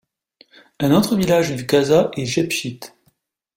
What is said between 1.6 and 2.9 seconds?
caza est Jebchit.